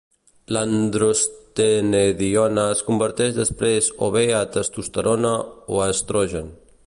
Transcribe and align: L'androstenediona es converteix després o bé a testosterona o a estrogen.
L'androstenediona 0.55 2.63
es 2.77 2.81
converteix 2.89 3.37
després 3.41 3.91
o 4.07 4.09
bé 4.17 4.25
a 4.41 4.41
testosterona 4.57 5.37
o 5.77 5.79
a 5.85 5.89
estrogen. 5.97 6.53